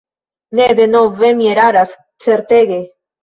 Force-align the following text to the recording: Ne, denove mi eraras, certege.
Ne, 0.59 0.69
denove 0.79 1.29
mi 1.41 1.51
eraras, 1.51 1.93
certege. 2.29 2.81